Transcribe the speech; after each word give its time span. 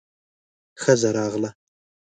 ښځه 0.81 1.09
راغله. 1.15 1.49